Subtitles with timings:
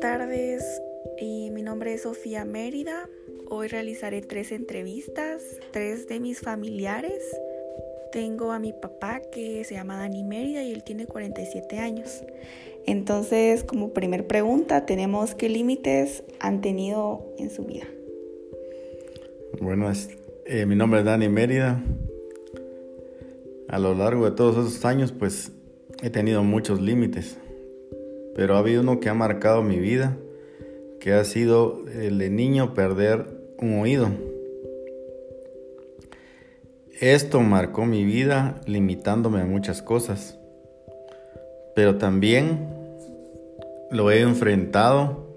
[0.00, 0.82] Tardes,
[1.18, 3.08] y mi nombre es Sofía Mérida.
[3.48, 7.22] Hoy realizaré tres entrevistas, tres de mis familiares.
[8.12, 12.22] Tengo a mi papá que se llama Dani Mérida y él tiene 47 años.
[12.86, 17.86] Entonces, como primer pregunta, tenemos qué límites han tenido en su vida.
[19.60, 19.90] Bueno,
[20.44, 21.82] eh, mi nombre es Dani Mérida.
[23.68, 25.52] A lo largo de todos esos años, pues
[26.02, 27.38] he tenido muchos límites,
[28.34, 30.16] pero ha habido uno que ha marcado mi vida,
[31.00, 33.26] que ha sido el de niño perder
[33.58, 34.08] un oído.
[37.00, 40.38] Esto marcó mi vida limitándome a muchas cosas,
[41.74, 42.68] pero también
[43.90, 45.28] lo he enfrentado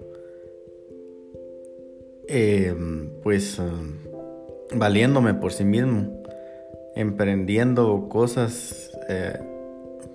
[2.28, 2.74] eh,
[3.22, 3.62] pues eh,
[4.74, 6.22] valiéndome por sí mismo,
[6.94, 9.38] emprendiendo cosas eh,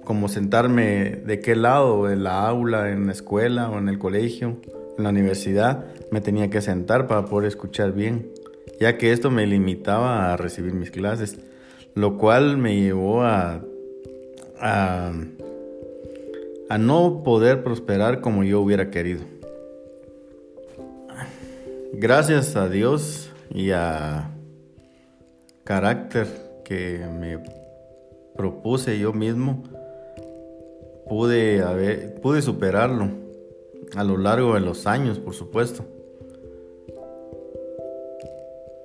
[0.08, 4.56] como sentarme de qué lado, en la aula, en la escuela o en el colegio,
[4.98, 8.32] en la universidad, me tenía que sentar para poder escuchar bien,
[8.80, 11.38] ya que esto me limitaba a recibir mis clases,
[11.94, 13.60] lo cual me llevó a,
[14.62, 15.12] a
[16.80, 19.26] no poder prosperar como yo hubiera querido.
[21.92, 24.30] Gracias a Dios y a
[25.66, 26.28] carácter
[26.64, 27.40] que me
[28.38, 29.64] propuse yo mismo,
[31.08, 33.10] pude, pude superarlo
[33.96, 35.86] a lo largo de los años, por supuesto.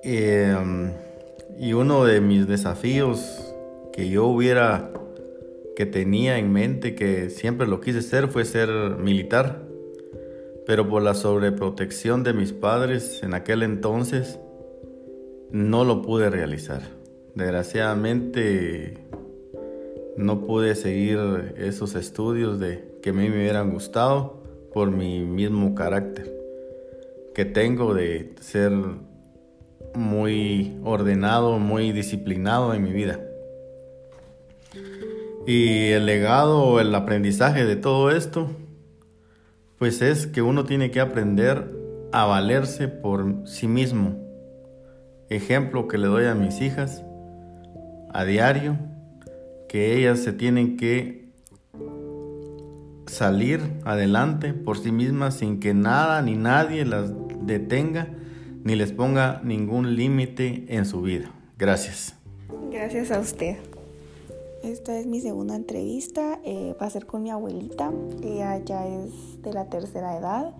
[0.03, 0.91] Em,
[1.57, 3.53] y uno de mis desafíos
[3.93, 4.91] que yo hubiera
[5.75, 9.63] que tenía en mente, que siempre lo quise ser, fue ser militar.
[10.65, 14.39] Pero por la sobreprotección de mis padres en aquel entonces,
[15.51, 16.81] no lo pude realizar.
[17.35, 18.97] Desgraciadamente,
[20.17, 25.75] no pude seguir esos estudios de que a mí me hubieran gustado por mi mismo
[25.75, 26.43] carácter
[27.33, 28.71] que tengo de ser
[29.95, 33.19] muy ordenado, muy disciplinado en mi vida.
[35.45, 38.49] Y el legado el aprendizaje de todo esto,
[39.77, 41.69] pues es que uno tiene que aprender
[42.11, 44.15] a valerse por sí mismo.
[45.29, 47.03] Ejemplo que le doy a mis hijas
[48.13, 48.77] a diario,
[49.73, 51.33] que ellas se tienen que
[53.07, 57.11] salir adelante por sí mismas sin que nada ni nadie las
[57.41, 58.07] detenga
[58.63, 61.31] ni les ponga ningún límite en su vida.
[61.57, 62.13] Gracias.
[62.71, 63.57] Gracias a usted.
[64.63, 67.91] Esta es mi segunda entrevista, eh, va a ser con mi abuelita,
[68.21, 70.53] ella ya es de la tercera edad,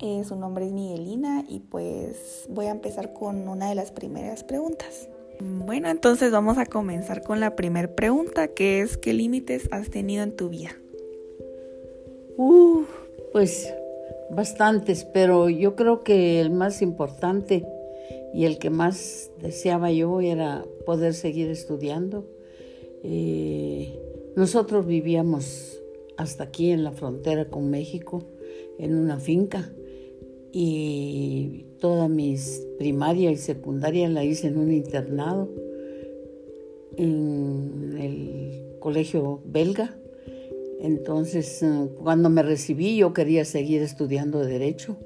[0.00, 4.44] eh, su nombre es Miguelina y pues voy a empezar con una de las primeras
[4.44, 5.08] preguntas.
[5.40, 10.22] Bueno, entonces vamos a comenzar con la primera pregunta, que es ¿qué límites has tenido
[10.22, 10.76] en tu vida?
[12.36, 12.84] Uh,
[13.32, 13.72] pues
[14.30, 17.64] bastantes, pero yo creo que el más importante
[18.34, 22.26] y el que más deseaba yo era poder seguir estudiando
[23.08, 24.00] eh,
[24.34, 25.80] nosotros vivíamos
[26.16, 28.24] hasta aquí en la frontera con México,
[28.78, 29.72] en una finca,
[30.52, 32.36] y toda mi
[32.78, 35.48] primaria y secundaria la hice en un internado,
[36.96, 39.96] en el colegio belga.
[40.80, 44.96] Entonces, eh, cuando me recibí, yo quería seguir estudiando Derecho,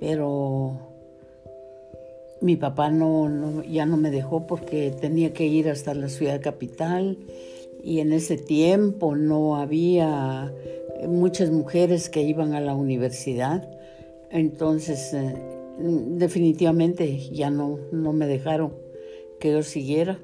[0.00, 0.78] pero
[2.40, 7.18] mi papá no, ya no me dejó porque tenía que ir hasta la ciudad capital
[7.82, 10.52] y en ese tiempo no había
[11.08, 13.68] muchas mujeres que iban a la universidad.
[14.32, 15.34] Entonces, eh,
[15.78, 18.72] definitivamente ya no, no me dejaron
[19.38, 20.18] que yo siguiera.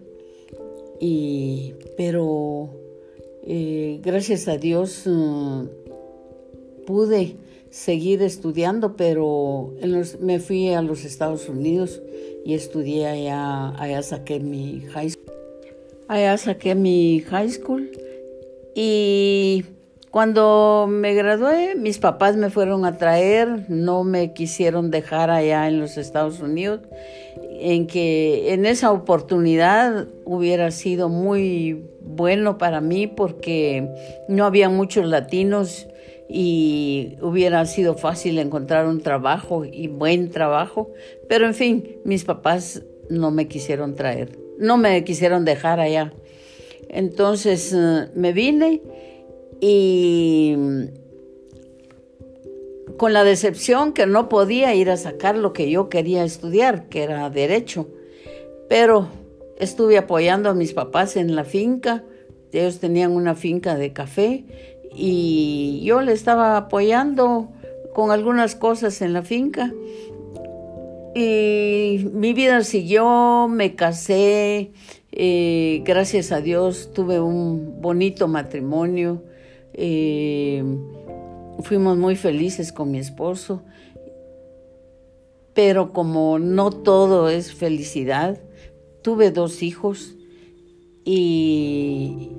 [0.98, 2.70] Y, pero
[3.44, 5.68] eh, gracias a Dios eh,
[6.86, 7.36] pude
[7.70, 9.74] seguir estudiando, pero
[10.20, 12.00] me fui a los Estados Unidos
[12.46, 15.34] y estudié allá, allá saqué mi high school.
[16.08, 17.90] Allá saqué mi high school
[18.74, 19.64] y
[20.10, 25.80] cuando me gradué, mis papás me fueron a traer, no me quisieron dejar allá en
[25.80, 26.80] los Estados Unidos,
[27.60, 33.88] en que en esa oportunidad hubiera sido muy bueno para mí porque
[34.28, 35.88] no había muchos latinos
[36.28, 40.90] y hubiera sido fácil encontrar un trabajo y buen trabajo,
[41.28, 46.12] pero en fin, mis papás no me quisieron traer, no me quisieron dejar allá.
[46.88, 48.80] Entonces eh, me vine
[49.60, 50.56] y
[52.96, 57.02] con la decepción que no podía ir a sacar lo que yo quería estudiar, que
[57.02, 57.88] era derecho,
[58.68, 59.08] pero
[59.58, 62.04] estuve apoyando a mis papás en la finca.
[62.52, 64.44] Ellos tenían una finca de café
[64.92, 67.48] y yo le estaba apoyando
[67.94, 69.72] con algunas cosas en la finca.
[71.14, 74.72] Y mi vida siguió, me casé,
[75.12, 79.22] eh, gracias a Dios tuve un bonito matrimonio,
[79.80, 80.64] eh,
[81.62, 83.62] fuimos muy felices con mi esposo,
[85.54, 88.40] pero como no todo es felicidad,
[89.02, 90.16] tuve dos hijos
[91.04, 92.30] y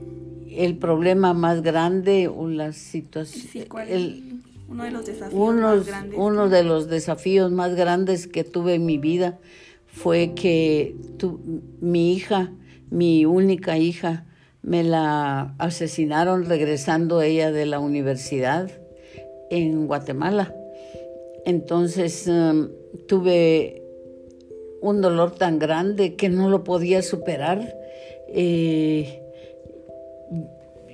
[0.52, 3.68] el problema más grande o la situación,
[4.68, 6.20] uno de los desafíos más grandes.
[6.20, 9.40] Uno de los desafíos más grandes que tuve en mi vida
[9.88, 10.96] fue que
[11.80, 12.52] mi hija,
[12.90, 14.26] mi única hija,
[14.62, 18.70] me la asesinaron regresando ella de la universidad
[19.50, 20.54] en Guatemala.
[21.46, 22.70] Entonces um,
[23.08, 23.84] tuve
[24.82, 27.76] un dolor tan grande que no lo podía superar.
[28.28, 29.22] Eh,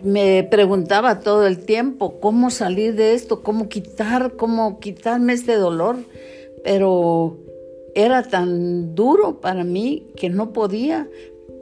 [0.03, 5.97] me preguntaba todo el tiempo cómo salir de esto, cómo quitar, cómo quitarme este dolor,
[6.63, 7.39] pero
[7.95, 11.09] era tan duro para mí que no podía.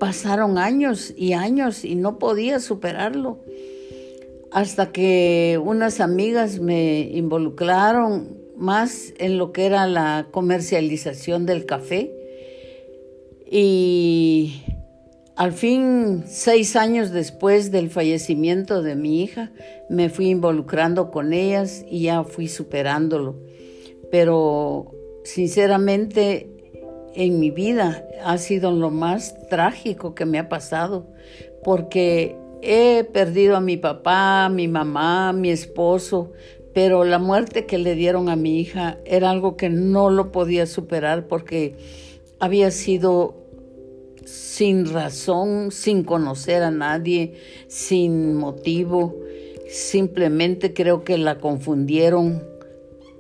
[0.04, 3.40] Pasaron años y años y no podía superarlo.
[4.52, 12.12] Hasta que unas amigas me involucraron más en lo que era la comercialización del café.
[13.50, 14.62] Y
[15.38, 19.54] al fin, seis años después del fallecimiento de mi hija,
[19.90, 23.38] me fui involucrando con ellas y ya fui superándolo.
[24.12, 24.92] Pero
[25.24, 26.53] sinceramente
[27.16, 31.08] en mi vida ha sido lo más trágico que me ha pasado,
[31.64, 36.32] porque he perdido a mi papá, mi mamá, mi esposo,
[36.74, 40.66] pero la muerte que le dieron a mi hija era algo que no lo podía
[40.66, 41.76] superar porque
[42.40, 43.36] había sido
[44.26, 47.34] sin razón, sin conocer a nadie,
[47.68, 49.16] sin motivo.
[49.70, 52.44] Simplemente creo que la confundieron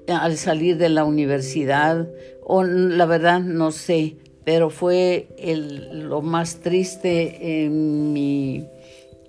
[0.07, 2.09] al salir de la universidad
[2.47, 8.67] la verdad no sé, pero fue lo más triste en mi,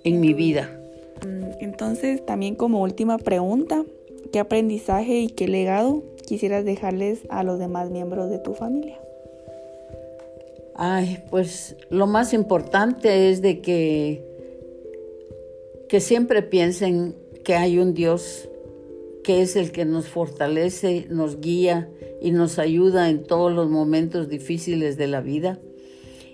[0.03, 0.79] en mi vida.
[1.25, 3.83] Mm, entonces, también como última pregunta,
[4.31, 8.99] ¿qué aprendizaje y qué legado quisieras dejarles a los demás miembros de tu familia?
[10.75, 14.21] Ay, pues lo más importante es de que,
[15.87, 17.15] que siempre piensen
[17.45, 18.49] que hay un Dios
[19.23, 21.89] que es el que nos fortalece, nos guía
[22.25, 25.59] y nos ayuda en todos los momentos difíciles de la vida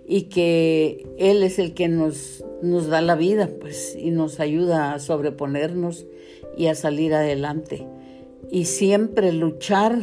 [0.08, 4.94] y que Él es el que nos, nos da la vida pues, y nos ayuda
[4.94, 6.06] a sobreponernos
[6.56, 7.86] y a salir adelante.
[8.50, 10.00] Y siempre luchar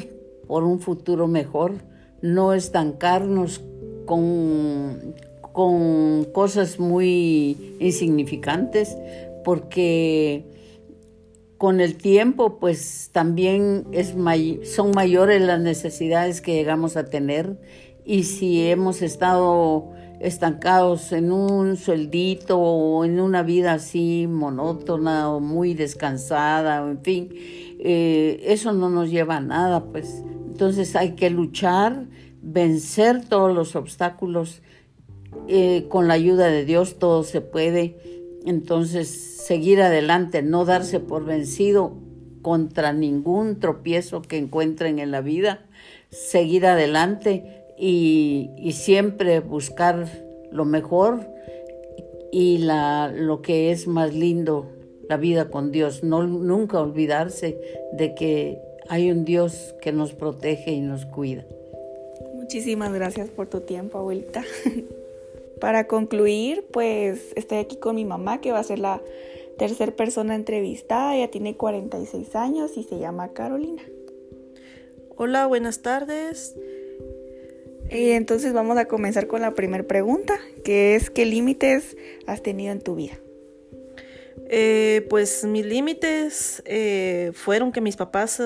[0.47, 1.73] por un futuro mejor,
[2.21, 3.63] no estancarnos
[4.05, 8.95] con, con cosas muy insignificantes,
[9.43, 10.45] porque
[11.59, 14.15] con el tiempo pues también es
[14.65, 17.61] son mayores las necesidades que llegamos a tener
[18.05, 19.91] y si hemos estado
[20.21, 27.29] estancados en un sueldito o en una vida así monótona o muy descansada, en fin,
[27.33, 32.07] eh, eso no nos lleva a nada, pues entonces hay que luchar
[32.43, 34.63] vencer todos los obstáculos.
[35.47, 37.97] Eh, con la ayuda de Dios todo se puede.
[38.49, 39.09] Entonces,
[39.47, 41.93] seguir adelante, no darse por vencido
[42.41, 45.67] contra ningún tropiezo que encuentren en la vida,
[46.09, 50.09] seguir adelante y, siempre buscar
[50.51, 51.29] lo mejor
[52.33, 54.73] y la, lo que es más lindo,
[55.11, 56.03] la vida con Dios.
[56.03, 57.61] No, nunca olvidarse
[57.93, 61.45] de que hay un Dios que nos protege y nos cuida.
[62.33, 64.43] Muchísimas gracias por tu tiempo, abuelita.
[65.61, 69.03] Para concluir, pues estoy aquí con mi mamá, que va a ser la
[69.59, 71.17] tercera persona entrevistada.
[71.17, 73.83] Ella tiene 46 años y se llama Carolina.
[75.17, 76.55] Hola, buenas tardes.
[77.91, 81.97] Eh, entonces vamos a comenzar con la primera pregunta, que es ¿qué límites
[82.27, 83.19] has tenido en tu vida?
[84.51, 88.41] Eh, pues mis límites eh, fueron que mis papás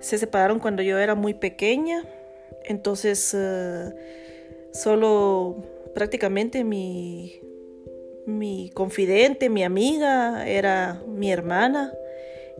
[0.00, 2.04] se separaron cuando yo era muy pequeña.
[2.64, 3.92] Entonces, eh,
[4.72, 5.56] solo
[5.94, 7.40] prácticamente mi,
[8.26, 11.92] mi confidente, mi amiga, era mi hermana.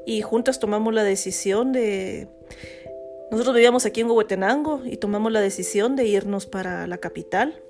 [0.07, 2.29] Y juntas tomamos la decisión de...
[3.31, 7.63] Nosotros vivíamos aquí en Huehuetenango y tomamos la decisión de irnos para la capital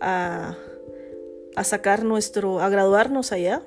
[0.00, 0.56] a,
[1.54, 3.62] a sacar nuestro, a graduarnos allá,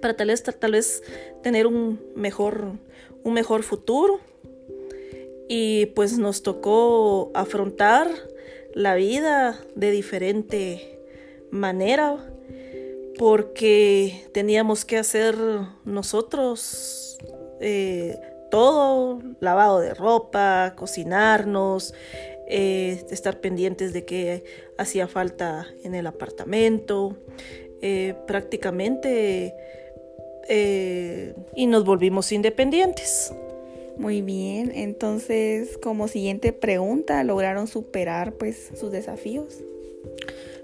[0.00, 1.02] para tal vez, tal vez
[1.42, 2.72] tener un mejor,
[3.24, 4.20] un mejor futuro
[5.48, 8.08] y pues nos tocó afrontar
[8.74, 11.00] la vida de diferente
[11.50, 12.18] manera
[13.18, 15.36] porque teníamos que hacer
[15.84, 17.18] nosotros
[17.60, 18.18] eh,
[18.50, 21.94] todo, lavado de ropa, cocinarnos,
[22.48, 24.44] eh, estar pendientes de qué
[24.76, 27.16] hacía falta en el apartamento,
[27.80, 29.54] eh, prácticamente,
[31.54, 33.32] y nos volvimos independientes.
[33.96, 39.62] Muy bien, entonces como siguiente pregunta, ¿lograron superar pues sus desafíos?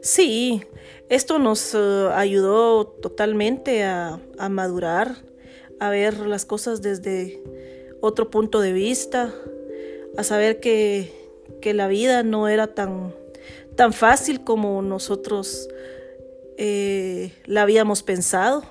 [0.01, 0.63] Sí,
[1.09, 5.17] esto nos eh, ayudó totalmente a, madurar,
[5.81, 7.43] a ver las cosas desde
[8.01, 9.35] otro punto de vista,
[10.17, 11.17] a saber que,
[11.63, 13.15] la vida no era tan,
[13.77, 15.69] tan fácil como nosotros
[16.57, 18.63] eh, la habíamos pensado.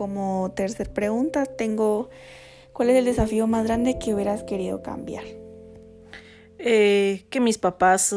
[0.00, 2.08] Como tercer pregunta, tengo,
[2.72, 5.24] ¿cuál es el desafío más grande que hubieras querido cambiar?
[6.58, 8.16] Eh, que mis papás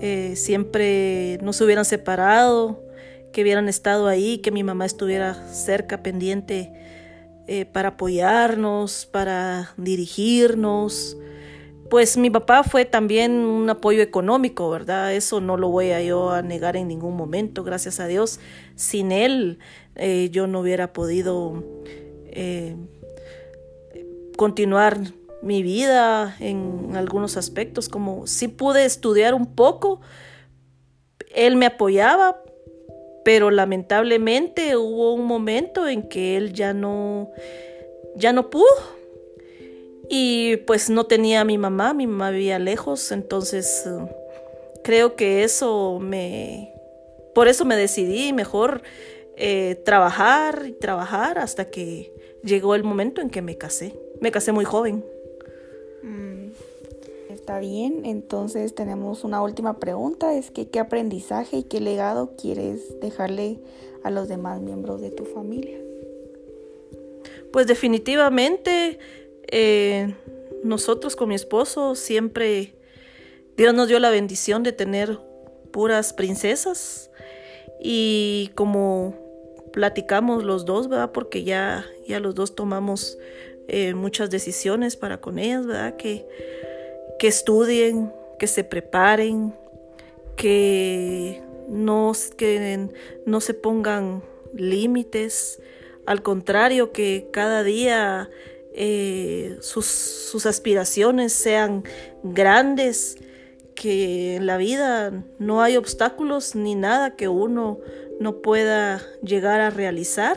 [0.00, 2.82] eh, siempre no se hubieran separado,
[3.30, 6.72] que hubieran estado ahí, que mi mamá estuviera cerca, pendiente
[7.46, 11.18] eh, para apoyarnos, para dirigirnos.
[11.90, 15.12] Pues mi papá fue también un apoyo económico, ¿verdad?
[15.12, 18.40] Eso no lo voy a yo a negar en ningún momento, gracias a Dios.
[18.74, 19.58] Sin él
[19.96, 21.62] eh, yo no hubiera podido
[24.36, 24.98] continuar
[25.44, 30.00] mi vida en algunos aspectos, como si pude estudiar un poco,
[31.34, 32.42] él me apoyaba,
[33.24, 37.30] pero lamentablemente hubo un momento en que él ya no,
[38.16, 38.64] ya no pudo.
[40.08, 43.88] Y pues no tenía a mi mamá, mi mamá vivía lejos, entonces
[44.82, 46.74] creo que eso me,
[47.34, 48.82] por eso me decidí mejor
[49.36, 52.12] eh, trabajar y trabajar hasta que
[52.42, 53.94] llegó el momento en que me casé.
[54.20, 55.04] Me casé muy joven.
[56.02, 56.50] Mm,
[57.30, 63.00] está bien, entonces tenemos una última pregunta, es que qué aprendizaje y qué legado quieres
[63.00, 63.58] dejarle
[64.02, 65.78] a los demás miembros de tu familia.
[67.52, 68.98] Pues definitivamente
[69.50, 70.14] eh,
[70.62, 72.74] nosotros con mi esposo siempre
[73.56, 75.18] Dios nos dio la bendición de tener
[75.70, 77.10] puras princesas
[77.80, 79.23] y como
[79.74, 81.10] platicamos los dos, ¿verdad?
[81.10, 83.18] Porque ya, ya los dos tomamos
[83.66, 85.96] eh, muchas decisiones para con ellas, ¿verdad?
[85.96, 86.24] Que,
[87.18, 89.52] que estudien, que se preparen,
[90.36, 92.88] que no, que
[93.26, 94.22] no se pongan
[94.54, 95.60] límites,
[96.06, 98.30] al contrario, que cada día
[98.74, 101.82] eh, sus, sus aspiraciones sean
[102.22, 103.16] grandes,
[103.74, 107.78] que en la vida no hay obstáculos ni nada que uno
[108.20, 110.36] no pueda llegar a realizar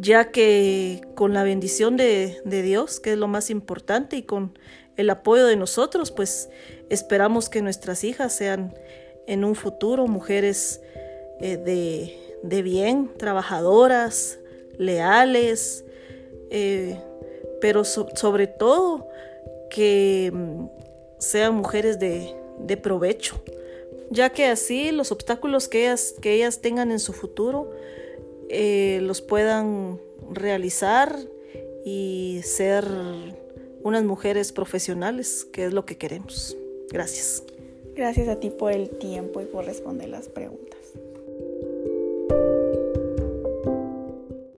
[0.00, 4.58] ya que con la bendición de, Dios, que es lo más importante, y con
[4.96, 6.48] el apoyo de nosotros, pues
[6.88, 8.74] esperamos que nuestras hijas sean
[9.26, 10.80] en un futuro mujeres
[11.40, 11.56] eh,
[12.42, 14.38] de, bien, trabajadoras,
[14.78, 15.84] leales,
[16.50, 16.98] eh,
[17.60, 19.06] pero sobre todo
[19.68, 20.64] que mm,
[21.20, 22.34] sean mujeres de,
[22.82, 23.40] provecho,
[24.10, 27.70] ya que así los obstáculos que ellas, que ellas tengan en su futuro,
[28.48, 30.00] eh, los puedan
[30.32, 31.16] realizar
[31.84, 32.84] y ser
[33.82, 36.56] unas mujeres profesionales, que es lo que queremos.
[36.90, 37.44] Gracias.
[37.94, 40.79] Gracias a ti por el tiempo y por responder las preguntas.